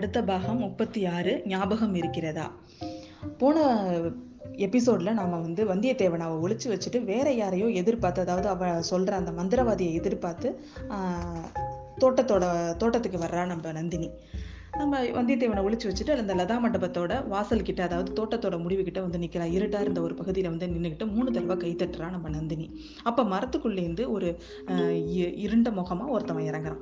அடுத்த 0.00 0.24
பாகம் 0.24 0.58
முப்பத்தி 0.58 1.06
ஆறு 1.06 1.42
ஞாபகம் 1.44 1.94
இருக்கிறதா? 1.94 2.52
போன 3.38 3.86
எபிசோடில் 4.52 5.12
நாம் 5.12 5.30
வந்து 5.30 5.64
வந்தியத்தேவன் 5.64 6.18
அவள் 6.18 6.56
ஒழிச்சு 6.56 6.68
வச்சுட்டு 6.68 7.04
வேற 7.04 7.32
யாரையோ 7.32 7.68
எதிர்பார்த்து 7.68 8.20
அதாவது 8.20 8.48
அவள் 8.48 8.82
சொல்கிற 8.82 9.16
அந்த 9.16 9.30
மந்திரவாதியை 9.30 9.92
எதிர்பார்த்து 9.92 10.60
தோட்டத்தோட 12.00 12.76
தோட்டத்துக்கு 12.76 13.18
வர்றா 13.18 13.46
நம்ம 13.46 13.72
நந்தினி. 13.72 14.10
நம்ம 14.76 15.04
வந்தியத்தேவனை 15.04 15.64
ஒழிச்சு 15.68 15.90
வச்சுட்டு 15.90 16.16
அந்த 16.16 16.34
லதா 16.34 16.58
மண்டபத்தோட 16.64 17.28
வாசல் 17.28 17.62
கிட்ட 17.62 17.82
அதாவது 17.82 18.12
தோட்டத்தோட 18.12 18.62
முடிவு 18.62 18.82
கிட்ட 18.82 19.00
வந்து 19.00 19.18
நிற்கிறா 19.18 19.46
இருட்டா 19.46 19.80
இருந்த 19.80 20.00
ஒரு 20.00 20.14
பகுதியில் 20.14 20.48
வந்து 20.48 20.66
நின்றுக்கிட்டு 20.66 21.12
மூணு 21.12 21.30
தடவை 21.30 21.56
கை 21.56 21.74
தட்டுறா 21.74 22.10
நம்ம 22.10 22.28
நந்தினி. 22.28 22.80
அப்போ 23.02 23.22
மரத்துக்குள்ளேருந்து 23.22 24.08
ஒரு 24.08 24.38
இ- 24.66 25.36
இருண்ட 25.36 25.70
முகமாக 25.70 26.18
ஒருத்தவன் 26.18 26.46
இறங்குறான். 26.46 26.80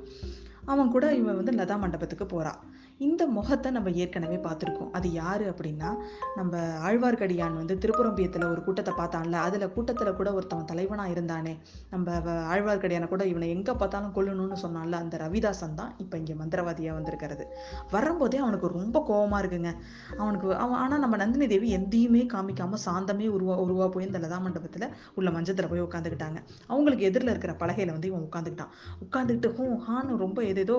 அவன் 0.73 0.93
கூட 0.97 1.07
இவன் 1.21 1.39
வந்து 1.41 1.53
லதா 1.53 1.77
மண்டபத்துக்கு 1.83 2.27
போகிறான் 2.27 2.61
இந்த 3.07 3.23
முகத்தை 3.35 3.69
நம்ம 3.75 3.89
ஏற்கனவே 4.03 4.37
பார்த்துருக்கோம். 4.45 4.89
அது 4.97 5.09
யார் 5.13 5.43
அப்படின்னா 5.51 5.91
நம்ம 6.39 6.63
ஆழ்வார்க்கடியான் 6.87 7.59
வந்து 7.61 7.75
திருப்புரம்பியத்தில் 7.83 8.47
ஒரு 8.53 8.61
கூட்டத்தை 8.67 8.93
பார்த்தான்ல. 9.01 9.37
அதில் 9.47 9.65
கூட்டத்தில் 9.75 10.17
கூட 10.21 10.29
ஒருத்தவன் 10.33 10.69
தலைவனாக 10.71 11.13
இருந்தானே. 11.15 11.53
நம்ம 11.91 12.17
ஆழ்வார்க்கடியானை 12.53 13.09
கூட 13.09 13.25
இவனை 13.33 13.49
எங்கே 13.57 13.75
பார்த்தாலும் 13.83 14.15
கொல்லணும்னு 14.17 14.59
சொன்னான்ல 14.65 15.01
அந்த 15.05 15.17
ரவிதாசன் 15.25 15.79
தான் 15.81 15.93
இப்போ 16.05 16.17
இங்கே 16.17 16.37
மந்திரவாதியாக 16.41 16.97
வந்திருக்கிறது. 16.99 17.47
வரும்போதே 17.91 18.41
அவனுக்கு 18.45 18.71
ரொம்ப 18.79 18.97
கோபமாக 19.11 19.43
இருக்குங்க. 19.45 19.73
அவனுக்கு 20.19 20.49
அவன் 20.65 20.79
ஆனால் 20.79 21.03
நம்ம 21.05 21.17
நந்தினி 21.17 21.49
தேவி 21.55 21.71
எந்தையுமே 21.79 22.25
காமிக்காமல் 22.35 22.83
சாந்தமே 22.87 23.29
உருவா 23.37 23.57
உருவா 23.67 23.89
போய் 23.97 24.09
இந்த 24.09 24.21
லதா 24.27 24.41
மண்டபத்தில் 24.49 24.89
உள்ள 25.15 25.29
மஞ்சத்தில் 25.31 25.71
போய் 25.75 25.87
உட்காந்துக்கிட்டாங்க 25.87 26.39
அவங்களுக்கு 26.69 27.09
எதிரில் 27.13 27.33
இருக்கிற 27.35 27.55
பலகையில் 27.63 27.95
வந்து 27.97 28.11
இவன் 28.13 28.27
உட்காந்துக்கிட்டான் 28.29 28.75
உட்காந்துக்கிட்டு 29.07 29.55
ஹூ 29.59 29.67
ஹான்னு 29.87 30.21
ரொம்ப 30.25 30.39
எதிர் 30.43 30.58
ஏதேதோ 30.59 30.79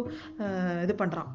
இது 0.85 0.95
பண்ணுறான் 1.03 1.31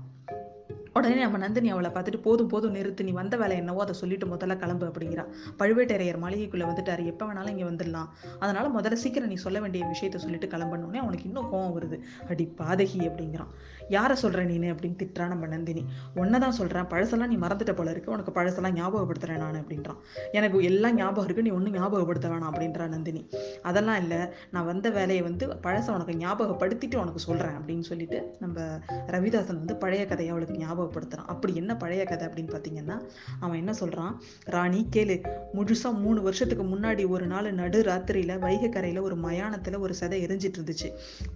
உடனே 0.98 1.14
நம்ம 1.20 1.38
நந்தினி 1.42 1.68
அவளை 1.74 1.88
பார்த்துட்டு 1.94 2.18
போதும் 2.24 2.50
போதும் 2.50 2.74
நிறுத்து 2.74 3.06
நீ 3.06 3.12
வந்த 3.20 3.34
வேலை 3.40 3.54
என்னவோ 3.56 3.80
அதை 3.84 3.94
சொல்லிட்டு 4.00 4.26
முதல்ல 4.26 4.54
கிளம்பு 4.56 4.84
அப்படிங்கிறா. 4.86 5.24
பழுவேட்டரையர் 5.58 6.20
மாளிகைக்குள்ளே 6.24 6.66
வந்துட்டாரு. 6.68 7.02
எப்போ 7.12 7.24
வேணாலும் 7.26 7.52
இங்கே 7.54 7.66
வந்துடலாம். 7.70 8.10
அதனால் 8.38 8.68
முதல்ல 8.76 9.00
சீக்கிரம் 9.04 9.32
நீ 9.32 9.38
சொல்ல 9.44 9.60
வேண்டிய 9.60 9.84
விஷயத்த 9.84 10.20
சொல்லிட்டு 10.24 10.50
கிளம்பணுன்னே 10.52 11.00
அவனுக்கு 11.04 11.28
இன்னும் 11.30 11.50
கோவம் 11.52 11.74
வருது. 11.78 11.98
அடி 12.28 12.46
பாதகி 12.58 13.00
அப்படிங்கிறான். 13.08 13.50
யாரை 13.88 14.16
சொல்கிற 14.16 14.44
நீனு 14.44 14.68
அப்படின்னு 14.74 14.98
திட்டுறான் 15.02 15.28
நம்ம 15.28 15.46
நந்தினி. 15.46 15.84
ஒன்றை 16.16 16.40
தான் 16.40 16.52
சொல்கிறேன் 16.52 16.84
பழசெல்லாம் 16.84 17.26
நீ 17.26 17.36
மறந்துட்ட 17.36 17.72
போல 17.74 17.90
இருக்கு 17.90 18.12
உனக்கு 18.12 18.42
பழசெல்லாம் 18.42 18.76
ஞாபகப்படுத்துகிறேன் 18.80 19.36
நான் 19.36 19.54
அப்படின்றான். 19.54 19.98
எனக்கு 20.32 20.62
எல்லாம் 20.62 20.94
ஞாபகம் 20.94 21.28
இருக்குது 21.28 21.40
நீ 21.40 21.50
ஒன்றும் 21.50 21.74
ஞாபகப்படுத்த 21.74 22.28
வேணாம் 22.28 22.50
அப்படின்றா 22.52 22.88
நந்தினி. 22.88 23.28
அதெல்லாம் 23.62 24.00
இல்லை 24.02 24.18
நான் 24.50 24.66
வந்த 24.66 24.90
வேலையை 24.90 25.22
வந்து 25.22 25.46
பழசை 25.62 25.90
உனக்கு 25.90 26.14
ஞாபகப்படுத்திட்டு 26.14 26.96
உனக்கு 26.96 27.18
சொல்கிறேன் 27.18 27.52
அப்படின்னு 27.52 27.80
சொல்லிட்டு 27.80 28.36
நம்ம 28.38 28.60
ரவிதாசன் 29.06 29.60
வந்து 29.62 29.76
பழைய 29.76 30.06
கதையை 30.06 30.34
அவளுக்கு 30.34 30.58
ஞாபகப்படுத்துகிறான் 30.66 31.26
அப்படி 31.26 31.54
என்ன 31.54 31.76
பழைய 31.76 32.04
கதை 32.04 32.28
அப்படின்னு 32.28 32.52
பார்த்தீங்கன்னா 32.54 33.00
அவன் 33.40 33.58
என்ன 33.58 33.72
சொல்கிறான் 33.72 34.20
ராணி 34.44 34.88
கேளு 34.96 35.16
முழுசாக 35.54 35.92
மூணு 35.94 36.22
வருஷத்துக்கு 36.22 36.64
முன்னாடி 36.64 37.08
ஒரு 37.08 37.26
நாள் 37.26 37.52
நடு 37.52 37.82
ராத்திரியில் 37.82 38.38
வைகை 38.38 38.68
கரையில் 38.68 39.00
ஒரு 39.00 39.16
மயானத்தில் 39.16 39.78
ஒரு 39.78 39.94
சதை 40.00 40.18
எரிஞ்சிட்டு 40.26 40.58
இருந்துச்சு. 40.60 40.88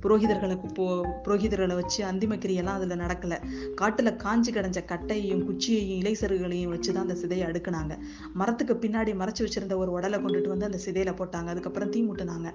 புரோகிதர்களை 0.03 0.75
போ 0.75 1.07
புரோகிதர்களை 1.25 1.75
வச்சு 1.75 2.05
கிரியெல்லாம் 2.45 2.79
அதில் 2.79 2.99
நடக்கலை. 2.99 3.39
காட்டில் 3.75 4.17
காஞ்சி 4.17 4.53
கிடஞ்ச 4.53 4.79
கட்டையையும் 4.93 5.45
குச்சியையும் 5.49 6.01
இலைசறுகளையும் 6.01 6.73
வச்சு 6.75 6.93
தான் 6.93 7.07
அந்த 7.09 7.15
சிதையை 7.15 7.47
அடுக்குனாங்க. 7.49 7.97
மரத்துக்கு 8.35 8.75
பின்னாடி 8.75 9.15
மறைச்சு 9.23 9.45
வச்சிருந்த 9.47 9.77
ஒரு 9.77 9.91
உடலை 9.91 10.19
கொண்டுட்டு 10.19 10.49
வந்து 10.49 10.69
அந்த 10.71 10.81
சிதையில 10.87 11.13
போட்டாங்க. 11.21 11.47
அதுக்கப்புறம் 11.47 11.91
தீ 11.91 12.03
முட்டினாங்க. 12.03 12.51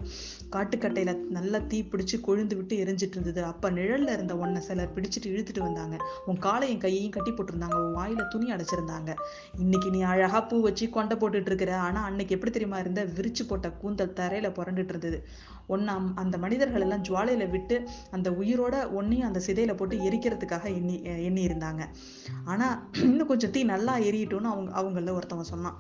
காட்டுக்கட்டையில் 0.56 1.22
நல்லா 1.30 1.58
தீ 1.58 1.82
பிடிச்சி 1.84 2.20
கொழுந்து 2.28 2.56
விட்டு 2.56 2.78
எரிஞ்சிட்டு 2.86 3.18
இருந்தது. 3.18 3.44
அப்போ 3.44 3.70
நிழலில் 3.70 4.14
இருந்த 4.14 4.36
ஒன்னை 4.36 4.60
சிலர் 4.60 4.94
பிடிச்சிட்டு 4.96 5.32
இழுத்துட்டு 5.34 5.60
வந்தாங்க. 5.60 5.98
உன் 6.26 6.38
காலையும் 6.38 6.80
கையையும் 6.80 7.12
கட்டி 7.12 7.32
போட்டிருந்தாங்க. 7.32 7.78
உன் 7.84 7.96
வாயில 7.96 8.28
துணி 8.28 8.50
அடைச்சிருந்தாங்க. 8.54 9.12
இன்னைக்கு 9.60 9.90
நீ 9.90 10.02
அழகா 10.02 10.42
பூ 10.42 10.62
வச்சு 10.62 10.90
கொண்டை 10.90 11.18
போட்டுட்டு 11.18 11.52
இருக்கிற. 11.52 11.78
ஆனால் 11.78 12.04
அன்னைக்கு 12.04 12.36
எப்படி 12.36 12.52
தெரியுமா 12.52 12.80
இருந்த? 12.80 13.04
விரிச்சு 13.06 13.44
போட்ட 13.48 13.72
கூந்தல் 13.72 14.14
தரையில 14.16 14.50
புரண்டுட்டு 14.60 14.94
இருந்தது. 14.96 15.20
ஒன்னு 15.68 16.14
அந்த 16.16 16.38
மனிதர்கள் 16.38 16.82
எல்லாம் 16.82 17.04
ஜுவாலையில 17.04 17.50
விட்டு 17.50 17.90
அந்த 18.12 18.32
உயிரோட 18.32 18.76
ஒன்னையும் 18.94 19.28
அந்த 19.28 19.42
சிதையில 19.48 19.76
போட்டு 19.76 19.98
எரிக்கிறதுக்காக 19.98 20.66
எண்ணி 20.76 21.02
எண்ணி 21.02 21.48
இருந்தாங்க 21.48 21.90
ஆனா 22.46 22.90
இன்னும் 22.94 23.28
கொஞ்சம் 23.28 23.52
தீ 23.52 23.64
நல்லா 23.64 23.98
எரியட்டும்னு 23.98 24.50
அவங்க 24.50 24.72
அவங்கள 24.82 25.20
ஒருத்தவன் 25.20 25.52
சொன்னான். 25.54 25.80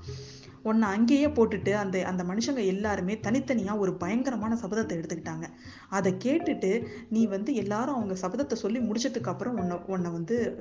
உன்னை 0.63 0.89
அங்கேயே 0.89 1.27
போட்டுட்டு 1.27 1.73
அந்த 1.73 2.05
அந்த 2.05 2.23
மனுஷங்க 2.23 2.65
எல்லாருமே 2.65 3.19
தனித்தனியாக 3.19 3.79
ஒரு 3.79 3.93
பயங்கரமான 3.93 4.57
சபதத்தை 4.61 4.93
எடுத்துக்கிட்டாங்க. 4.99 5.43
அதை 5.89 6.13
கேட்டுட்டு 6.13 6.85
நீ 7.09 7.27
வந்து 7.27 7.55
எல்லாரும் 7.55 7.95
அவங்க 7.95 8.13
சபதத்தை 8.13 8.53
சொல்லி 8.53 8.79
முடிச்சதுக்கு 8.79 9.27
அப்புறம் 9.27 9.57
உன்னை 9.57 9.77
உன்னை 9.87 10.11
வந்து 10.11 10.55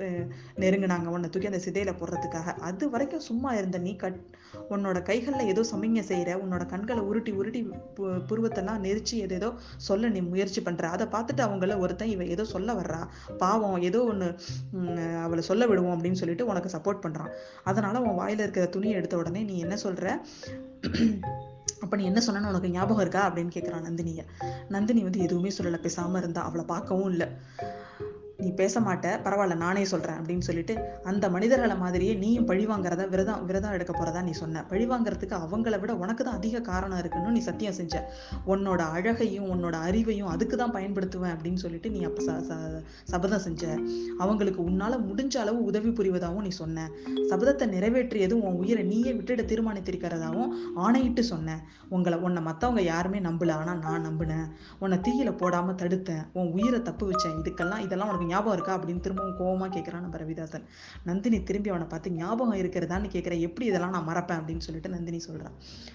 நெருங்கினாங்க. 0.55 1.05
உன்னை 1.05 1.29
தூக்கி 1.29 1.47
அந்த 1.47 1.61
சிதையில 1.65 1.93
போடுறதுக்காக. 1.93 2.53
அது 2.59 2.89
வரைக்கும் 2.89 3.19
சும்மா 3.19 3.53
இருந்த 3.53 3.77
நீ 3.77 3.95
கட் 3.95 4.19
உன்னோட 4.69 5.01
கைகளில் 5.01 5.47
ஏதோ 5.47 5.61
சமிங்க 5.61 5.99
செய்கிற 5.99 6.35
உன்னோட 6.35 6.65
கண்களை 6.65 7.03
உருட்டி 7.03 7.31
உருட்டி 7.31 7.69
பு- 7.95 8.21
புருவத்தெல்லாம் 8.29 8.81
நெரிச்சு 8.83 9.15
ஏதேதோ 9.15 9.53
சொல்ல 9.77 10.09
நீ 10.09 10.19
முயற்சி 10.19 10.61
பண்ற. 10.61 10.89
அதை 10.89 11.07
பார்த்துட்டு 11.07 11.39
அவங்கள 11.39 11.79
ஒருத்தன் 11.79 12.07
இவ 12.07 12.25
ஏதோ 12.25 12.43
சொல்ல 12.43 12.73
வர்றா. 12.73 13.07
பாவம் 13.37 13.81
ஏதோ 13.81 14.03
ஒன்று 14.03 14.35
அவளை 15.23 15.43
சொல்ல 15.43 15.65
விடுவோம் 15.65 16.03
அப்படின்னு 16.03 16.11
சொல்லிட்டு 16.11 16.45
உனக்கு 16.45 16.77
சப்போர்ட் 16.77 17.03
பண்றான். 17.03 17.29
அதனால 17.63 18.01
உன் 18.01 18.25
வாயில 18.25 18.39
இருக்கிற 18.39 18.65
துணியை 18.65 18.95
எடுத்த 18.95 19.17
உடனே 19.17 19.43
நீ 19.43 19.59
என்ன 19.59 19.75
சொல்கிற 19.93 20.25
அப்ப 21.79 21.95
நீ 21.95 22.03
என்ன 22.05 22.21
சொன்ன 22.21 22.47
உனக்கு 22.47 22.69
ஞாபகம் 22.69 22.99
இருக்கா? 22.99 23.31
அப்படின்னு 23.31 23.53
கேட்குறான் 23.53 23.83
நந்தினியை. 23.83 24.25
நந்தினி 24.69 25.01
வந்து 25.03 25.19
எதுவுமே 25.19 25.51
சொல்லல 25.57 25.77
பேசாம 25.77 26.17
இருந்தா. 26.17 26.43
அவளை 26.43 26.65
பார்க்கவும் 26.65 27.09
இல்லை. 27.09 27.27
நீ 28.43 28.51
பேச 28.51 28.79
மாட்ட 28.79 29.07
பரவாயில்ல 29.23 29.55
நானே 29.55 29.85
சொல்கிறேன் 29.85 30.15
அப்படின்னு 30.15 30.39
சொல்லிட்டு 30.39 30.79
அந்த 31.03 31.29
மனிதர்களை 31.29 31.77
மாதிரியே 31.77 32.13
நீயும் 32.13 32.45
பழி 32.45 32.65
வாங்குறதா 32.65 33.09
விரதம் 33.09 33.45
விரதம் 33.45 33.71
எடுக்க 33.71 33.93
போகிறதா 33.93 34.21
நீ 34.21 34.31
சொன்ன. 34.31 34.63
பழி 34.63 34.87
வாங்குறதுக்கு 34.87 35.37
அவங்கள 35.43 35.79
விட 35.79 35.95
உனக்கு 35.95 36.23
தான் 36.23 36.33
அதிக 36.33 36.61
காரணம் 36.61 36.97
இருக்குன்னு 36.97 37.31
நீ 37.31 37.39
சத்தியம் 37.39 37.73
செஞ்ச. 37.73 38.13
உன்னோட 38.47 38.77
அழகையும் 38.77 39.45
உன்னோட 39.45 39.75
அறிவையும் 39.75 40.25
அதுக்கு 40.25 40.57
தான் 40.57 40.73
பயன்படுத்துவேன் 40.73 41.35
அப்படின்னு 41.35 41.55
சொல்லிட்டு 41.55 41.89
நீ 41.89 42.03
அப்போ 42.03 42.23
ச- 42.23 42.83
சபதம் 43.03 43.39
செஞ்ச. 43.39 43.79
அவங்களுக்கு 44.17 44.63
உன்னால் 44.63 45.05
முடிஞ்ச 45.05 45.37
அளவு 45.37 45.63
உதவி 45.63 45.89
புரிவதாகவும் 45.89 46.41
நீ 46.41 46.49
சொன்ன. 46.49 46.89
சபதத்தை 47.29 47.67
நிறைவேற்றியதும் 47.67 48.41
உன் 48.41 48.53
உயிரை 48.53 48.83
நீயே 48.83 49.13
விட்டுட 49.13 49.41
தீர்மானித்திருக்கிறதாகவும் 49.41 50.49
ஆணையிட்டு 50.75 51.23
சொன்ன. 51.23 51.63
உங்களை 51.89 52.19
உன்னை 52.19 52.43
மற்றவங்க 52.43 52.79
யாருமே 52.79 53.19
நம்பல 53.19 53.51
ஆனால் 53.51 53.79
நான் 53.79 54.05
நம்பினேன். 54.05 54.49
உன்னை 54.79 54.97
தீயில 54.97 55.37
போடாமல் 55.37 55.75
தடுத்தேன். 55.75 56.27
உன் 56.33 56.51
உயிரை 56.51 56.81
தப்பு 56.81 57.11
வச்சேன். 57.11 57.41
இதுக்கெல்லாம் 57.43 57.79
இதெல்லாம் 57.79 58.07
உனக்கு 58.07 58.27
ஞாபகம் 58.33 58.53
இருக்கா 58.53 58.79
அப்படின்னு 58.79 58.99
திரும்பவும் 58.99 59.39
கோவமா 59.39 59.73
கேட்கிறான் 59.73 59.99
நம்ம 59.99 60.17
ரவிதாசன். 60.17 60.63
நந்தினி 61.03 61.43
திரும்பி 61.43 61.69
அவனை 61.69 61.87
பார்த்து 61.87 62.11
ஞாபகம் 62.11 62.59
இருக்கிறதான்னு 62.59 63.09
கேட்குறேன் 63.11 63.39
எப்படி 63.39 63.67
இதெல்லாம் 63.67 63.89
நான் 63.89 64.07
மறப்பேன்? 64.07 64.41
அப்படின்னு 64.41 64.57
சொல்லிட்டு 64.57 64.89
நந்தினி 64.89 65.21
சொல்றான். 65.29 65.51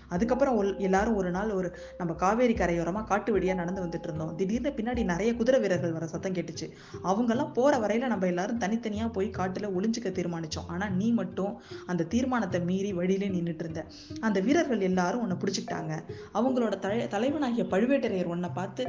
அதுக்கப்புறம் 0.08 0.78
எல்லாரும் 0.78 1.14
ஒரு 1.14 1.30
நாள் 1.30 1.50
ஒரு 1.50 1.76
நம்ம 1.98 2.14
காவேரி 2.14 2.54
கரையோரமா 2.54 3.04
காட்டு 3.04 3.38
வழியா 3.38 3.54
நடந்து 3.54 3.84
வந்துட்டு 3.84 4.02
இருந்தோம். 4.02 4.36
திடீர்னு 4.36 4.72
பின்னாடி 4.76 5.04
நிறைய 5.04 5.36
குதிரை 5.36 5.60
வீரர்கள் 5.60 5.92
வர 5.92 6.06
சத்தம் 6.06 6.32
கேட்டுச்சு. 6.32 6.70
அவங்கெல்லாம் 7.04 7.52
போற 7.52 7.76
வரையில 7.76 8.06
நம்ம 8.06 8.26
எல்லாரும் 8.26 8.58
தனித்தனியா 8.58 9.12
போய் 9.12 9.30
காட்டுல 9.30 9.68
ஒளிஞ்சுக்க 9.78 10.12
தீர்மானிச்சோம். 10.12 10.66
ஆனா 10.66 10.88
நீ 10.88 11.10
மட்டும் 11.10 11.60
அந்த 11.86 12.04
தீர்மானத்தை 12.04 12.60
மீறி 12.60 12.92
வழியிலே 12.92 13.28
நின்றுட்டு 13.28 13.54
இருந்த. 13.54 13.86
அந்த 14.20 14.40
வீரர்கள் 14.40 14.80
எல்லாரும் 14.80 15.20
உன்னை 15.20 15.36
பிடிச்சிக்கிட்டாங்க. 15.36 16.00
அவங்களோட 16.34 16.78
தலை 16.78 17.08
தலைவனாகிய 17.08 17.64
பழுவேட்டரையர் 17.64 18.24
உன்னை 18.24 18.50
பார்த்து 18.54 18.88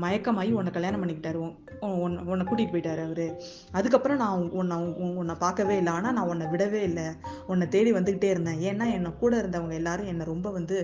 மயக்கமாகி 0.00 0.52
உன்னை 0.52 0.72
கல்யாணம் 0.72 1.06
பண்ணிக்கிட்டாரு. 1.06 1.56
உன்- 1.80 2.24
உன்னை 2.24 2.46
கூட்டிகிட்டு 2.46 2.71
கூட்டிட்டு 2.72 2.88
போயிட்டாரு 2.88 3.02
அவரு. 3.06 3.26
அதுக்கப்புறம் 3.78 4.20
நான் 4.22 4.50
உன்னை 4.60 4.76
உன்னை 5.20 5.34
பார்க்கவே 5.44 5.76
இல்லை. 5.80 5.92
ஆனால் 5.98 6.14
நான் 6.16 6.28
உன்னை 6.32 6.46
விடவே 6.52 6.80
இல்லை. 6.88 7.06
உன்னை 7.52 7.66
தேடி 7.74 7.90
வந்துக்கிட்டே 7.92 8.30
இருந்தேன். 8.34 8.60
ஏன்னா 8.70 8.86
என்னை 8.96 9.10
கூட 9.22 9.32
இருந்தவங்க 9.42 9.74
எல்லாரும் 9.80 10.10
என்னை 10.12 10.24
ரொம்ப 10.32 10.50
வந்து 10.50 10.76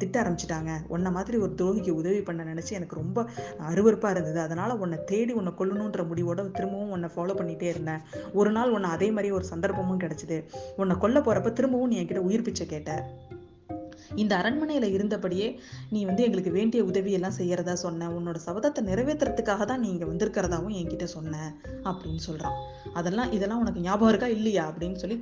திட்ட 0.00 0.14
ஆரம்பிச்சிட்டாங்க. 0.22 0.72
உன்னை 0.94 1.10
மாதிரி 1.16 1.36
ஒரு 1.44 1.52
துரோகிக்கு 1.60 1.94
உதவி 2.00 2.20
பண்ண 2.28 2.44
நினச்சி 2.52 2.78
எனக்கு 2.80 3.00
ரொம்ப 3.02 3.26
அருவறுப்பாக 3.70 4.14
இருந்தது. 4.16 4.40
அதனால் 4.46 4.78
உன்னை 4.84 4.98
தேடி 5.12 5.32
உன்னை 5.40 5.54
கொல்லணுன்ற 5.60 6.04
முடிவோட 6.12 6.48
திரும்பவும் 6.58 6.94
உன்னை 6.96 7.10
ஃபாலோ 7.16 7.36
பண்ணிகிட்டே 7.40 7.68
இருந்தேன். 7.74 8.04
ஒரு 8.40 8.52
நாள் 8.58 8.74
உன்னை 8.76 8.90
அதே 8.96 9.10
மாதிரி 9.16 9.30
ஒரு 9.38 9.46
சந்தர்ப்பமும் 9.52 10.02
கிடச்சிது. 10.06 10.38
உன்னை 10.82 10.96
கொல்ல 11.04 11.18
போகிறப்ப 11.20 11.52
திரும்பவும் 11.60 11.92
நீ 11.92 11.98
என்கிட்ட 12.02 12.28
உயிர் 12.30 12.46
பிச்சை 12.48 12.66
கேட்ட. 12.74 12.92
இந்த 14.14 14.36
அரண்மனையில் 14.36 14.96
இருந்தபடியே 14.96 15.58
நீ 15.90 16.04
வந்து 16.04 16.22
எங்களுக்கு 16.22 16.50
வேண்டிய 16.50 16.84
உதவியெல்லாம் 16.84 17.36
செய்கிறதா 17.36 17.48
செய்யறதா 17.50 17.72
சொன்ன. 17.72 18.08
உன்னோட 18.08 18.38
சபதத்தை 18.46 18.80
நிறைவேற்றுறதுக்காக 18.80 19.64
தான் 19.64 19.80
நீ 19.80 19.88
இங்கே 19.88 20.04
வந்திருக்கிறதாவும் 20.04 20.76
என்கிட்ட 20.80 21.04
சொன்ன 21.04 21.54
அப்படின்னு 21.84 22.16
சொல்கிறான் 22.16 22.56
அதெல்லாம் 22.92 23.32
இதெல்லாம் 23.32 23.60
உனக்கு 23.60 23.80
ஞாபகம் 23.80 24.08
இருக்கா? 24.08 24.26
இல்லையா? 24.26 24.72
அப்படின்னு 24.72 24.94
சொல்லி 24.94 25.20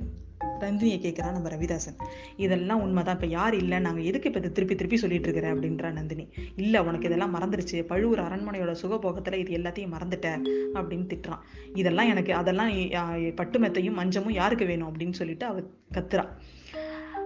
நந்தினியை 0.59 0.97
கேட்குறான் 1.03 1.31
நம்ம 1.31 1.49
ரவிதாசன். 1.49 1.97
இதெல்லாம் 2.37 2.81
உண்மைதான். 2.81 3.15
இப்போ 3.15 3.27
யார் 3.27 3.55
இல்லை? 3.55 3.79
நாங்கள் 3.79 4.03
எதுக்கு 4.03 4.27
இப்போ 4.27 4.39
இதை 4.39 4.51
திருப்பி 4.51 4.75
திருப்பி 4.75 4.97
சொல்லிட்டு 4.97 5.29
இருக்கிற? 5.29 5.55
அப்படின்றா 5.55 5.91
நந்தினி. 5.91 6.27
இல்லை 6.55 6.79
உனக்கு 6.81 7.05
இதெல்லாம் 7.05 7.35
மறந்துருச்சு. 7.35 7.83
பழுவூர் 7.83 8.19
அரண்மனையோட 8.19 8.75
சுகபோகத்தில் 8.81 9.33
இது 9.33 9.57
எல்லாத்தையும் 9.57 9.93
மறந்துட்ட 9.95 10.27
அப்படின்னு 10.73 11.07
திட்டுறான். 11.13 11.43
இதெல்லாம் 11.73 12.09
எனக்கு 12.09 12.33
அதெல்லாம் 12.33 12.69
பட்டுமெத்தையும் 12.69 13.35
பட்டு 13.35 13.59
மெத்தையும் 13.59 13.93
மஞ்சமும் 13.93 14.33
யாருக்கு 14.33 14.65
வேணும்? 14.65 14.91
அப்படின்னு 14.91 15.13
சொல்லிட்டு 15.13 15.45
அவ 15.45 15.59
கத்துறா. 15.93 16.25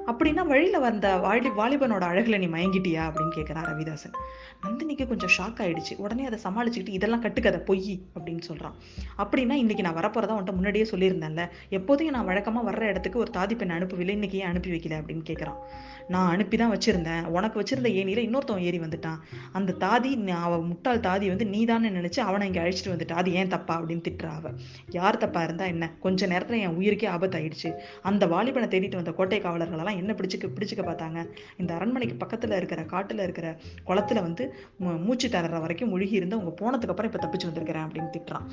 அப்படின்னா 0.08 0.46
வழியில் 0.48 0.80
வந்த 0.80 1.08
வாலி 1.24 1.50
வாலிபனோட 1.58 2.04
அழகில் 2.12 2.38
நீ 2.38 2.48
மயங்கிட்டியா 2.48 3.04
அப்படின்னு 3.06 3.32
கேட்குறான் 3.36 3.68
ரவிதாசன். 3.70 4.16
நந்தினிக்கு 4.64 5.08
கொஞ்சம் 5.08 5.34
ஷாக் 5.38 5.62
ஆயிடுச்சு. 5.62 5.94
உடனே 5.98 6.26
அதை 6.26 6.40
சமாளிச்சுக்கிட்டு 6.44 6.88
இதெல்லாம் 6.88 7.22
கட்டுக்கதை 7.22 7.60
பொய் 7.60 8.02
அப்படின்னு 8.20 8.40
சொல்கிறான் 8.40 8.76
அப்படின்னா 9.18 9.56
இன்னைக்கு 9.64 9.84
நான் 9.84 9.96
வரப்போறதா 9.96 10.36
உன்ட்ட 10.40 10.52
முன்னாடியே 10.52 10.86
சொல்லியிருந்தேன்ல. 10.92 11.50
எப்போதையும் 11.70 12.16
நான் 12.18 12.26
வழக்கமாக 12.26 12.72
வர்ற 12.72 12.82
இடத்துக்கு 12.82 13.20
ஒரு 13.20 13.32
தாதி 13.34 13.58
பெண் 13.58 13.72
அனுப்பவில்லை. 13.72 14.10
இன்னைக்கு 14.10 14.38
ஏன் 14.38 14.46
அனுப்பி 14.46 14.72
வைக்கல 14.72 14.98
அப்படின்னு 15.00 15.24
கேட்கறான் 15.30 15.60
நான் 16.08 16.30
அனுப்பி 16.30 16.58
தான் 16.58 16.72
வச்சுருந்தேன். 16.72 17.26
உனக்கு 17.26 17.62
வச்சிருந்த 17.62 17.90
ஏனியில் 18.00 18.24
இன்னொருத்தவன் 18.28 18.60
ஏறி 18.60 18.80
வந்துட்டான். 18.80 19.20
அந்த 19.52 19.76
தாதி 19.80 20.28
அவன் 20.28 20.64
முட்டாள் 20.64 21.00
தாதி 21.00 21.28
வந்து 21.28 21.46
நீ 21.46 21.66
தானே 21.66 21.90
நினச்சி 21.90 22.20
அவனை 22.20 22.48
இங்கே 22.48 22.60
அழிச்சிட்டு 22.60 22.94
வந்துட்டா. 22.94 23.12
அது 23.12 23.34
ஏன் 23.34 23.48
தப்பா 23.48 23.82
அப்படின்னு 23.82 24.06
திட்டுறா 24.10 24.34
அவ. 24.40 24.50
யார் 24.90 25.18
தப்பா 25.18 25.44
இருந்தா 25.44 25.66
என்ன? 25.66 25.92
கொஞ்ச 26.00 26.26
நேரத்தில் 26.26 26.60
என் 26.60 26.78
உயிருக்கே 26.78 27.08
ஆபத்தாயிடுச்சு. 27.16 27.72
அந்த 28.02 28.28
வாலிபனை 28.28 28.68
தேடிட்டு 28.74 28.96
வந்த 28.96 29.12
கோட்டை 29.12 29.42
காவலர்களெல்லாம் 29.42 29.93
எல்லாம் 29.98 30.04
என்ன 30.04 30.14
பிடிச்சிக்க 30.14 30.52
பிடிச்சுக்க 30.58 30.84
பார்த்தாங்க. 30.90 31.30
இந்த 31.58 31.74
அரண்மனைக்கு 31.74 32.26
பக்கத்துல 32.26 32.56
இருக்கிற 32.56 32.82
காட்டுல 32.84 33.24
இருக்கிற 33.24 33.58
குளத்துல 33.88 34.22
வந்து 34.22 34.54
மூச்சு 34.78 35.30
தரற 35.30 35.60
வரைக்கும் 35.60 35.90
முழுகி 35.90 36.16
இருந்து 36.16 36.40
அவங்க 36.40 36.54
போனதுக்கு 36.60 36.94
அப்புறம் 36.94 37.12
இப்ப 37.12 37.28
தப்பிச்சு 37.28 37.50
வந்திருக்கிறேன் 37.52 37.84
அப்படின்னு 37.84 38.14
திட்டுறான். 38.18 38.48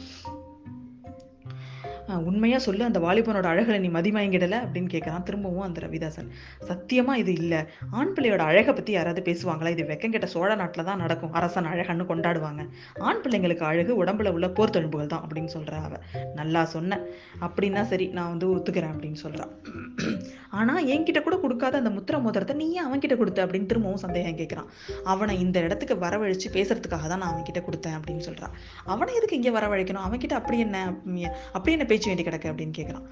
உண்மையாக 2.29 2.63
சொல்லு 2.67 2.83
அந்த 2.89 3.01
வாலிபனோட 3.07 3.47
அழகில் 3.53 3.81
நீ 3.85 3.89
மதிமயங்கிடலை 3.97 4.59
அப்படின்னு 4.65 4.91
கேட்குறான் 4.95 5.27
திரும்பவும் 5.29 5.67
அந்த 5.67 5.81
ரவிதாசன். 5.87 6.29
சத்தியமாக 6.69 7.23
இது 7.23 7.33
இல்லை. 7.33 7.61
ஆண் 7.99 8.13
பிள்ளையோட 8.17 8.45
அழகை 8.51 8.75
பற்றி 8.75 8.93
யாராவது 8.99 9.23
பேசுவாங்களா? 9.29 9.73
இது 9.77 9.85
வெக்கங்கிட்ட 9.91 10.29
சோழ 10.35 10.51
நாட்டில் 10.63 10.89
தான் 10.91 11.03
நடக்கும். 11.05 11.33
அரசன் 11.41 11.71
அழகன்னு 11.73 12.07
கொண்டாடுவாங்க. 12.13 12.65
ஆண் 13.09 13.23
பிள்ளைங்களுக்கு 13.25 13.67
அழகு 13.71 13.93
உடம்புல 14.05 14.33
உள்ள 14.37 14.49
போர்த்தெழும்புகள் 14.59 15.13
தான் 15.15 15.25
அப்படின்னு 15.27 15.53
சொல்கிறா 15.57 15.81
அவ. 15.89 15.95
நல்லா 16.41 16.65
சொன்ன. 16.75 17.01
அப்படின்னா 17.47 17.85
சரி 17.93 18.09
நான் 18.19 18.31
வந்து 18.33 18.47
ஒத்துக்கிறேன் 18.55 18.93
அப்படின்னு 18.95 19.21
சொல்கிறான் 19.25 19.53
ஆனால் 20.59 20.87
என்கிட்ட 20.93 21.21
கூட 21.23 21.37
கொடுக்காத 21.43 21.75
அந்த 21.81 21.91
முத்திர 21.97 22.17
மோதிரத்தை 22.23 22.55
நீ 22.61 22.67
ஏன் 22.79 22.87
அவன்கிட்ட 22.89 23.15
கொடுத்த 23.21 23.45
அப்படின்னு 23.45 23.69
திரும்பவும் 23.71 24.03
சந்தேகம் 24.05 24.39
கேட்குறான் 24.41 24.69
அவனை 25.13 25.35
இந்த 25.45 25.59
இடத்துக்கு 25.67 25.95
வரவழைச்சு 26.05 26.49
பேசுறதுக்காக 26.57 27.07
தான் 27.13 27.23
நான் 27.23 27.33
அவன்கிட்ட 27.33 27.61
கொடுத்தேன் 27.67 27.97
அப்படின்னு 27.99 28.25
சொல்கிறான் 28.29 28.55
அவனை 28.93 29.13
எதுக்கு 29.19 29.39
இங்கே 29.39 29.53
வரவழைக்கணும்? 29.59 30.05
அவன்கிட்ட 30.07 30.35
அப்படி 30.41 30.59
என்ன 30.67 30.79
அப்படி 31.57 31.75
என்ன 31.77 31.87
பேச்சு 31.91 32.00
வேண்டி 32.07 32.23
கிடக்கு 32.23 32.51
அப்படின்னு 32.51 32.73
கேட்குறான் 32.79 33.03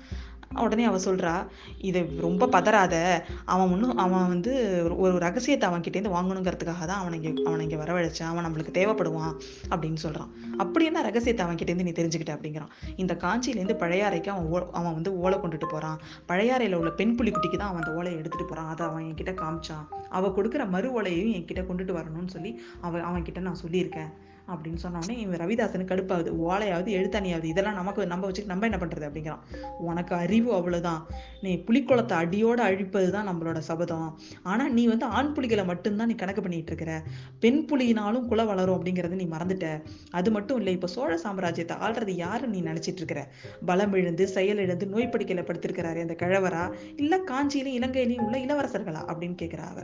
உடனே 0.54 0.84
அவள் 0.84 1.00
சொல்றா 1.00 1.46
இது 1.78 2.08
ரொம்ப 2.20 2.46
பதறாத. 2.46 3.22
அவன் 3.44 3.72
ஒன்றும் 3.72 3.96
அவன் 3.96 4.28
வந்து 4.28 4.84
ஒரு- 4.84 4.96
ஒரு 4.96 5.18
ரகசியத்தை 5.18 5.70
அவன்கிட்டேருந்து 5.70 6.14
வாங்கணுங்கிறதுக்காக 6.14 6.86
தான் 6.86 7.00
அவனை 7.00 7.22
இங்கே 7.22 7.42
அவனை 7.42 7.68
இங்கே 7.68 7.84
வரவழைச்சான். 7.84 8.22
அவன் 8.22 8.44
நம்மளுக்கு 8.44 8.76
தேவைப்படுவான். 8.76 9.40
அப்படின்னு 9.70 9.96
சொல்றான். 10.02 10.28
அப்படி 10.56 10.84
என்ன 10.84 11.02
ரகசியத்தை 11.02 11.46
அவன்கிட்டேருந்து 11.46 11.82
நீ 11.82 11.90
தெரிஞ்சுக்கிட்ட? 11.90 12.28
அப்படிங்கிறான். 12.28 12.66
இந்த 12.96 13.14
காஞ்சியிலேருந்து 13.14 13.76
பழையாறைக்கு 13.76 14.28
அவன் 14.28 14.46
ஓ 14.46 14.58
அவன் 14.72 14.94
வந்து 14.94 15.18
ஓலை 15.18 15.38
கொண்டுட்டு 15.38 15.66
போறான். 15.68 15.98
பழையாறையில் 16.28 16.74
உள்ள 16.74 16.90
பெண் 16.90 17.16
புலிக்குட்டிக்கு 17.18 17.56
தான் 17.56 17.68
அவன் 17.68 17.82
அந்த 17.82 17.94
ஓலையை 17.94 18.18
எடுத்துட்டு 18.18 18.46
போறான். 18.46 18.68
அதை 18.68 18.86
அவன் 18.86 19.04
என்கிட்ட 19.04 19.34
காமிச்சான். 19.34 19.86
அவள் 20.08 20.30
கொடுக்குற 20.30 20.68
மறு 20.68 21.02
ஓலையையும் 21.02 21.34
என்கிட்ட 21.34 21.64
கொண்டுட்டு 21.70 21.94
வரணும்னு 21.94 22.28
சொல்லி 22.28 22.60
அவன் 22.80 23.04
அவன்கிட்ட 23.04 23.38
நான் 23.38 23.56
சொல்லியிருக்கேன். 23.66 24.12
அப்படின்னு 24.48 24.78
சொன்னோடனே 24.82 25.18
இவன் 25.18 25.40
ரவிதாசனுக்கு 25.40 25.90
கடுப்பாகுது. 25.90 26.30
ஓலையாவது 26.48 26.90
எழுத்தாணியாவது 26.90 27.44
இதெல்லாம் 27.44 27.74
நமக்கு 27.74 28.06
நம்ம 28.06 28.30
வச்சுட்டு 28.30 28.44
நம்ம 28.44 28.66
என்ன 28.66 28.86
பண்றது? 28.86 29.08
அப்படிங்கிறான். 29.08 29.38
உனக்கு 29.78 30.14
அறிவு 30.14 30.54
அவ்வளவுதான். 30.54 31.06
நீ 31.40 31.64
புலிக்குளத்தை 31.66 32.14
அடியோட 32.14 32.54
அழிப்பது 32.54 33.10
தான் 33.10 33.28
நம்மளோட 33.28 33.58
சபதம். 33.58 34.18
ஆனா 34.42 34.68
நீ 34.68 34.86
வந்து 34.86 35.06
ஆண் 35.06 35.32
புலிகளை 35.32 35.64
மட்டும்தான் 35.64 36.06
நீ 36.06 36.14
கணக்கு 36.14 36.40
பண்ணிட்டு 36.40 36.66
இருக்கிற. 36.66 37.02
பெண் 37.40 37.66
புலியினாலும் 37.72 38.26
குல 38.26 38.44
வளரும் 38.44 38.84
அப்படிங்கறத 38.84 39.14
நீ 39.14 39.24
மறந்துட்ட. 39.24 39.82
அது 40.10 40.30
மட்டும் 40.30 40.56
இல்லை 40.56 40.72
இப்ப 40.72 40.86
சோழ 40.86 41.20
சாம்ராஜ்யத்தை 41.24 41.76
ஆள்றது 41.86 42.10
யாரு 42.10 42.46
நீ 42.48 42.62
நினைச்சிட்டு 42.62 42.96
இருக்கிற? 42.96 43.32
பலம் 43.66 43.92
இழந்து 43.92 44.28
செயல் 44.28 44.58
இழந்து 44.58 44.86
நோய் 44.86 45.06
படுக்கையில 45.06 45.42
படுத்திருக்கிறாரு 45.42 46.00
அந்த 46.00 46.16
கிழவரா? 46.18 46.74
இல்ல 46.96 47.16
காஞ்சியிலும் 47.16 47.74
இலங்கையிலும் 47.78 48.24
உள்ள 48.24 48.38
இளவரசர்களா? 48.38 49.02
அப்படின்னு 49.12 49.36
கேட்குறா 49.42 49.66
அவ. 49.68 49.82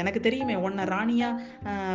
எனக்கு 0.00 0.20
தெரியுமே 0.20 0.54
உன்னை 0.54 0.84
ராணியாக 0.84 1.40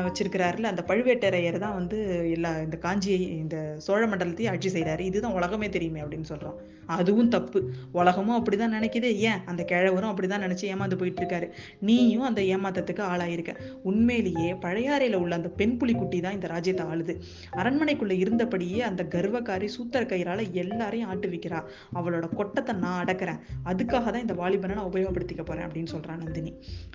வச்சிருக்கிறாருல 0.07 0.71
அந்த 0.71 0.83
பழுவேட்டரையர் 0.89 1.63
தான் 1.65 1.77
வந்து 1.79 1.97
எல்லா 2.35 2.51
இந்த 2.65 2.77
காஞ்சியை 2.85 3.19
இந்த 3.43 3.77
சோழ 3.85 4.01
மண்டலத்தையும் 4.07 4.51
ஆட்சி 4.53 4.71
செய்கிறாரு 4.75 4.99
இதுதான் 4.99 5.37
உலகமே 5.39 5.69
தெரியுமே 5.69 6.03
அப்படின்னு 6.03 6.29
சொல்கிறோம் 6.33 6.57
அதுவும் 6.95 7.31
தப்பு. 7.35 7.59
உலகமும் 7.99 8.35
அப்படி 8.37 8.57
தான் 8.57 8.73
நினைக்குது. 8.75 9.09
ஏன்? 9.29 9.39
அந்த 9.45 9.61
கிழவரும் 9.63 10.11
அப்படி 10.11 10.27
தான் 10.27 10.43
நினச்சி 10.45 10.65
ஏமாந்து 10.73 10.99
போயிட்டு 10.99 11.21
இருக்காரு 11.21 11.47
நீயும் 11.87 12.27
அந்த 12.29 12.41
ஏமாத்தத்துக்கு 12.41 13.03
ஆளாயிருக்க. 13.13 13.53
உண்மையிலேயே 13.89 14.51
பழையாறையில் 14.65 15.17
உள்ள 15.23 15.33
அந்த 15.35 15.49
பெண் 15.59 15.75
புலிக்குட்டி 15.79 16.19
தான் 16.25 16.33
இந்த 16.33 16.47
ராஜ்யத்தை 16.47 16.85
ஆளுது. 16.91 17.15
அரண்மனைக்குள்ளே 17.61 18.17
இருந்தபடியே 18.23 18.79
அந்த 18.89 19.03
கர்வக்காரி 19.15 19.69
சூத்தர 19.75 20.03
கயிறால் 20.13 20.43
எல்லாரையும் 20.63 21.09
ஆட்டுவிக்கிறா 21.13 21.59
அவளோட 21.93 22.29
கொட்டத்தை 22.35 22.75
நான் 22.85 23.01
அடக்கிறேன். 23.03 23.41
அதுக்காக 23.71 24.05
தான் 24.11 24.25
இந்த 24.27 24.37
வாலிபனை 24.43 24.77
நான் 24.79 24.89
உபயோகப்படுத்திக்க 24.93 25.43
போகிறேன் 25.43 25.67
அப்படின்னு 25.67 25.93
சொல்கிறான் 25.95 26.23
நந்தினி. 26.25 26.53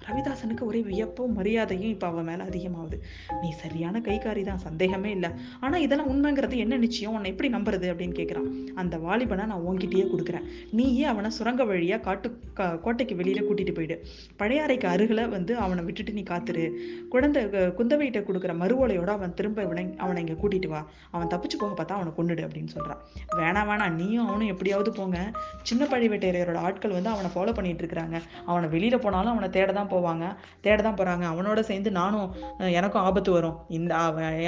ரவிதாசன் 0.09 0.52
ரவிதாசனுக்கு 0.53 0.65
ஒரே 0.65 0.81
வியப்பும் 0.81 1.33
மரியாதையும் 1.33 1.91
இப்போ 1.91 2.07
அவன் 2.07 2.25
மேலே 2.25 2.43
அதிகமாகுது. 2.43 3.01
நீ 3.41 3.51
சரியான 3.51 4.01
கைகாரி 4.01 4.45
தான் 4.45 4.59
சந்தேகமே 4.59 5.11
இல்லை. 5.11 5.31
ஆனால் 5.61 5.81
இதெல்லாம் 5.81 6.09
உண்மைங்கிறது 6.09 6.57
என்ன 6.57 6.77
நிச்சயம்? 6.77 7.15
உன்னை 7.15 7.31
எப்படி 7.31 7.55
நம்புறது? 7.55 7.81
அப்படின்னு 7.81 8.21
கேட்குறான் 8.21 8.67
அந்த 8.75 8.97
வாலிபனை 8.97 9.47
நான் 9.47 9.63
உங்ககிட்டயே 9.69 10.07
கொடுக்குறேன். 10.17 10.43
நீயே 10.71 11.05
அவனை 11.05 11.31
சுரங்க 11.31 11.65
வழியாக 11.65 12.03
காட்டு 12.03 12.39
கா- 12.57 12.81
கோட்டைக்கு 12.81 13.17
வெளியில் 13.17 13.45
கூட்டிகிட்டு 13.45 13.75
போயிடு. 13.75 14.07
பழையாறைக்கு 14.39 14.87
அருகில் 14.87 15.29
வந்து 15.29 15.57
அவனை 15.57 15.85
விட்டுட்டு 15.85 16.13
நீ 16.13 16.23
காத்துரு. 16.23 16.73
குழந்தை 17.09 17.45
குந்தவையிட்ட 17.45 18.23
கொடுக்குற 18.23 18.55
மறுவோலையோட 18.55 19.07
அவன் 19.07 19.35
திரும்ப 19.35 19.63
இவனை 19.63 19.95
அவனை 19.97 20.27
இங்கே 20.27 20.41
கூட்டிகிட்டு 20.43 20.69
வா. 20.69 20.87
அவன் 21.11 21.27
தப்பிச்சு 21.27 21.57
போக 21.59 21.83
பார்த்தா 21.83 21.89
அவனை 21.89 22.13
கொண்டுடு 22.17 22.39
அப்படின்னு 22.39 22.67
சொல்கிறான் 22.67 22.99
வேணாம் 23.37 23.71
வேணாம். 23.71 23.91
நீயும் 23.91 24.29
அவனும் 24.29 24.47
எப்படியாவது 24.47 24.93
போங்க. 24.93 25.31
சின்ன 25.63 25.85
பழுவேட்டையரோட 25.85 26.55
ஆட்கள் 26.55 26.91
வந்து 26.91 27.09
அவனை 27.09 27.31
ஃபாலோ 27.35 27.55
பண்ணிட்டு 27.55 27.87
இருக்கிறாங்க. 27.87 28.21
அவனை 28.47 28.69
வெளியில் 28.69 28.99
போனாலும் 28.99 29.31
அவனை 29.31 29.49
தேட 29.49 29.73
தான் 29.73 29.91
போவாங்க. 29.91 30.35
தேட 30.65 30.79
தான் 30.89 30.99
போறாங்க. 31.01 31.27
அவனோட 31.33 31.61
சேர்ந்து 31.71 31.93
நானும் 32.01 32.33
எனக்கும் 32.79 33.05
ஆபத்து 33.09 33.33
வரும். 33.39 33.59
இந்த 33.79 33.95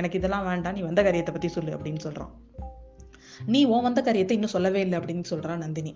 எனக்கு 0.00 0.18
இதெல்லாம் 0.22 0.48
வேண்டாம் 0.50 0.78
நீ 0.78 0.84
வந்த 0.90 1.02
காரியத்தை 1.08 1.34
பத்தி 1.34 1.50
சொல்லு 1.58 1.76
அப்படின்னு 1.78 2.02
சொல்றான். 2.08 2.32
நீ 3.52 3.60
ஓ 3.72 3.76
வந்த 3.84 4.00
காரியத்தை 4.06 4.34
இன்னும் 4.36 4.52
சொல்லவே 4.54 4.80
இல்லை 4.84 4.96
அப்படின்னு 4.98 5.28
சொல்கிறான் 5.30 5.62
நந்தினி. 5.62 5.92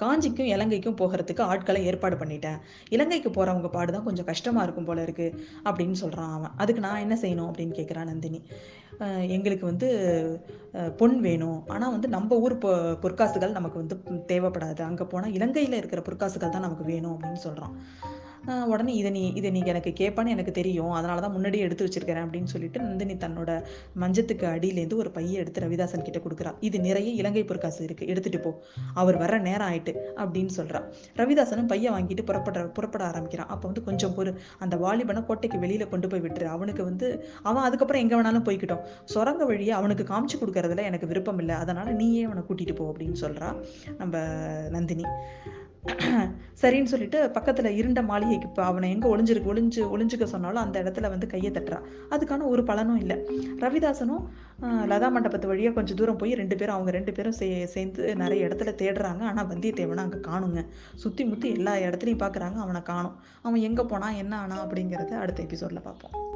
காஞ்சிக்கும் 0.00 0.50
இலங்கைக்கும் 0.54 0.98
போகிறதுக்கு 1.00 1.42
ஆட்களை 1.52 1.80
ஏற்பாடு 1.90 2.16
பண்ணிட்டேன். 2.20 2.58
இலங்கைக்கு 2.94 3.30
போறவங்க 3.36 3.68
பாடுதான் 3.76 4.04
கொஞ்சம் 4.08 4.28
கஷ்டமா 4.30 4.60
இருக்கும் 4.66 4.88
போல 4.88 5.02
இருக்கு 5.06 5.26
அப்படின்னு 5.68 5.96
சொல்றான் 6.02 6.34
அவன். 6.36 6.54
அதுக்கு 6.62 6.84
நான் 6.86 7.02
என்ன 7.04 7.16
செய்யணும் 7.22 7.48
அப்படின்னு 7.50 7.74
கேட்குறான் 7.78 8.10
நந்தினி. 8.12 8.40
எங்களுக்கு 9.36 9.64
வந்து 9.70 9.88
பொன் 11.00 11.16
வேணும். 11.26 11.58
ஆனால் 11.74 11.94
வந்து 11.96 12.10
நம்ம 12.16 12.38
ஊர் 12.44 12.56
பொ 12.64 12.72
பொற்காசுகள் 13.04 13.56
நமக்கு 13.58 13.80
வந்து 13.82 13.96
தேவைப்படாது. 14.32 14.82
அங்கே 14.88 15.06
போனால் 15.12 15.36
இலங்கையில் 15.38 15.80
இருக்கிற 15.80 16.02
பொற்காசுகள் 16.08 16.54
தான் 16.56 16.66
நமக்கு 16.68 16.86
வேணும் 16.92 17.14
அப்படின்னு 17.14 17.42
சொல்றான். 17.48 17.74
உடனே 18.46 18.94
இதை 18.94 19.10
நீ 19.10 19.32
இதை 19.34 19.50
நீ 19.50 19.62
எனக்கு 19.64 19.90
கேட்பான்னு 20.00 20.28
எனக்கு 20.28 20.52
தெரியும். 20.52 20.90
அதனால 20.90 21.20
தான் 21.20 21.32
முன்னாடியே 21.32 21.62
எடுத்து 21.62 21.86
வச்சிருக்கிறேன் 21.86 22.24
அப்படின்னு 22.24 22.44
சொல்லிட்டு 22.44 22.80
நந்தினி 22.80 23.14
தன்னோட 23.14 23.62
மஞ்சத்துக்கு 24.00 24.46
அடியிலேருந்து 24.46 24.94
ஒரு 24.94 25.10
பையை 25.10 25.34
எடுத்து 25.34 25.60
ரவிதாசன் 25.60 26.02
கிட்ட 26.02 26.18
கொடுக்குறா. 26.18 26.54
இது 26.60 26.80
நிறைய 26.80 27.10
இலங்கை 27.10 27.44
பொற்காசு 27.44 27.84
இருக்கு. 27.84 28.06
எடுத்துட்டு 28.06 28.40
போ. 28.40 28.62
அவர் 28.94 29.16
வர 29.16 29.38
நேரம் 29.38 29.68
ஆயிட்டு 29.68 29.94
அப்படின்னு 30.16 30.48
சொல்றா. 30.56 30.82
ரவிதாசனும் 31.16 31.66
பையை 31.66 31.92
வாங்கிட்டு 31.92 32.22
புறப்பட 32.24 32.66
புறப்பட 32.66 33.04
ஆரம்பிக்கிறான். 33.04 33.46
அப்போ 33.46 33.66
வந்து 33.68 33.84
கொஞ்சம் 33.84 34.14
பொறு. 34.18 34.34
அந்த 34.58 34.76
வாலிபனை 34.76 35.24
கோட்டைக்கு 35.24 35.58
வெளியில 35.58 35.88
கொண்டு 35.88 36.08
போய் 36.08 36.20
விட்டுரு. 36.20 36.44
அவனுக்கு 36.44 36.84
வந்து 36.84 37.26
அவன் 37.42 37.62
அதுக்கப்புறம் 37.62 38.02
எங்க 38.02 38.22
வேணாலும் 38.22 38.46
போய்க்கிட்டோம். 38.48 38.80
சுரங்க 39.04 39.44
வழியை 39.44 39.74
அவனுக்கு 39.74 40.04
காமிச்சு 40.04 40.38
கொடுக்கறதுல 40.40 40.82
எனக்கு 40.82 41.06
விருப்பம் 41.06 41.38
இல்லை. 41.38 41.54
அதனால 41.54 41.90
நீயே 41.90 42.22
அவனை 42.22 42.42
கூட்டிட்டு 42.42 42.74
போ 42.74 42.92
அப்படின்னு 42.92 43.16
சொல்றா 43.20 43.64
நம்ம 43.98 44.18
நந்தினி. 44.70 45.02
சரின்னு 46.60 46.90
சொல்லிட்டு 46.90 47.30
பக்கத்துல 47.36 47.70
இருண்ட 47.78 48.02
மாளிகைக்கு 48.02 48.48
இப்போ 48.48 48.64
அவனை 48.64 48.90
எங்க 48.90 49.16
ஒளிஞ்சிருக்கு 49.16 49.50
ஒளிஞ்சு 49.52 49.80
ஒளிஞ்சுக்க 49.94 50.24
சொன்னாலும் 50.24 50.62
அந்த 50.62 50.82
இடத்துல 50.82 51.08
வந்து 51.08 51.26
கையை 51.26 51.52
தட்டுறான் 51.52 51.86
அதுக்கான 52.10 52.46
ஒரு 52.46 52.64
பலனும் 52.64 52.96
இல்லை. 52.96 53.16
ரவிதாசனும் 53.60 54.22
லதா 54.62 55.08
மண்டபத்து 55.14 55.50
வழியா 55.52 55.72
கொஞ்சம் 55.72 55.96
தூரம் 55.96 56.16
போய் 56.16 56.34
ரெண்டு 56.34 56.56
பேரும் 56.56 56.74
அவங்க 56.74 56.90
ரெண்டு 56.90 57.12
பேரும் 57.12 57.32
சே 57.32 57.66
சேர்ந்து 57.66 58.16
நிறைய 58.16 58.48
இடத்துல 58.48 58.74
தேடுறாங்க. 58.82 59.20
ஆனா 59.20 59.44
வந்தியத்தேவனை 59.44 60.04
அங்க 60.06 60.20
காணுங்க. 60.30 60.62
சுத்தி 60.94 61.24
முத்தி 61.24 61.50
எல்லா 61.50 61.74
இடத்துலையும் 61.74 62.22
பார்க்குறாங்க 62.24 62.54
அவனை 62.54 62.82
காணும். 62.82 63.16
அவன் 63.42 63.60
எங்க 63.60 63.84
போனா 63.84 64.10
என்ன 64.10 64.36
ஆனா 64.38 64.66
அப்படிங்கிறத 64.66 65.18
அடுத்த 65.18 65.42
எபிசோட்ல 65.42 65.82
பார்ப்போம் 65.82 66.31